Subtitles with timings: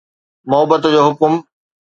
[0.49, 1.33] محبت جو حڪم